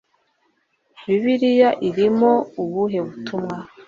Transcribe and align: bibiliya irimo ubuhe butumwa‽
bibiliya 1.05 1.69
irimo 1.87 2.31
ubuhe 2.63 2.99
butumwa‽ 3.05 3.55